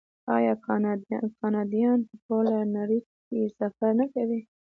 آیا 0.35 0.53
کاناډایان 1.39 1.99
په 2.07 2.13
ټوله 2.25 2.55
نړۍ 2.77 2.99
کې 3.27 3.53
سفر 3.59 3.91
نه 3.99 4.05
کوي؟ 4.13 4.39